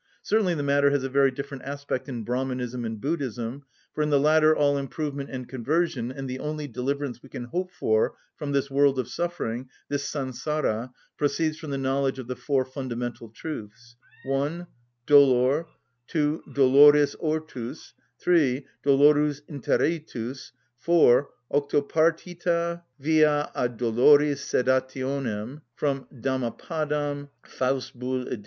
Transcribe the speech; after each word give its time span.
Certainly 0.23 0.55
the 0.55 0.63
matter 0.63 0.89
has 0.89 1.03
a 1.03 1.09
very 1.09 1.29
different 1.29 1.61
aspect 1.61 2.09
in 2.09 2.23
Brahmanism 2.23 2.85
and 2.85 2.99
Buddhism, 2.99 3.65
for 3.93 4.01
in 4.01 4.09
the 4.09 4.19
latter 4.19 4.55
all 4.55 4.75
improvement 4.75 5.29
and 5.29 5.47
conversion, 5.47 6.11
and 6.11 6.27
the 6.27 6.39
only 6.39 6.67
deliverance 6.67 7.21
we 7.21 7.29
can 7.29 7.43
hope 7.43 7.71
for 7.71 8.15
from 8.35 8.51
this 8.51 8.71
world 8.71 8.97
of 8.97 9.07
suffering, 9.07 9.69
this 9.89 10.09
Sansara, 10.09 10.91
proceeds 11.17 11.59
from 11.59 11.69
the 11.69 11.77
knowledge 11.77 12.17
of 12.17 12.25
the 12.25 12.35
four 12.35 12.65
fundamental 12.65 13.29
truths: 13.29 13.95
(1) 14.25 14.65
dolor; 15.05 15.67
(2) 16.07 16.45
doloris 16.51 17.13
ortus; 17.17 17.93
(3) 18.19 18.65
doloris 18.83 19.41
interitus; 19.47 20.51
(4) 20.77 21.29
octopartita 21.53 22.81
via 22.99 23.51
ad 23.53 23.77
doloris 23.77 24.43
sedationem 24.43 25.61
(Dammapadam, 25.79 27.29
ed. 28.31 28.39